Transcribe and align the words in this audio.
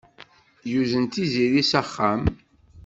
Yuzen 0.71 1.05
Tiziri 1.13 1.63
s 1.69 1.71
axxam. 1.81 2.21